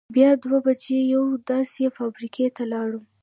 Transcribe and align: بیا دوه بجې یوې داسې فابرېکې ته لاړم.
بیا 0.15 0.29
دوه 0.43 0.57
بجې 0.65 0.97
یوې 1.13 1.35
داسې 1.49 1.83
فابرېکې 1.97 2.45
ته 2.55 2.63
لاړم. 2.71 3.03